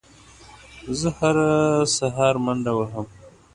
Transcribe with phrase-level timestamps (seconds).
[0.99, 1.49] زه هره
[1.97, 3.07] سهار منډه وهم